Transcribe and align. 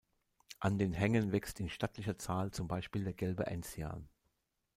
An 0.59 0.79
den 0.79 0.93
Hängen 0.93 1.31
wächst 1.31 1.59
in 1.59 1.69
stattlicher 1.69 2.17
Zahl 2.17 2.49
zum 2.49 2.67
Beispiel 2.67 3.03
der 3.03 3.13
Gelbe 3.13 3.45
Enzian. 3.45 4.09